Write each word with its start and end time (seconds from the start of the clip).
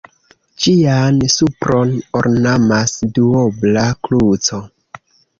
Ĝian 0.63 1.17
supron 1.33 1.91
ornamas 2.19 2.93
duobla 3.17 3.83
kruco. 4.07 4.61